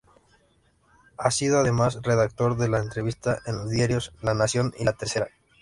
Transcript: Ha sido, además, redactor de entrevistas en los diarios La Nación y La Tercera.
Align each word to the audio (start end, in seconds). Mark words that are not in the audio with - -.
Ha 1.19 1.29
sido, 1.29 1.59
además, 1.59 2.01
redactor 2.01 2.57
de 2.57 2.75
entrevistas 2.75 3.37
en 3.45 3.57
los 3.59 3.69
diarios 3.69 4.11
La 4.23 4.33
Nación 4.33 4.73
y 4.79 4.83
La 4.85 4.93
Tercera. 4.93 5.27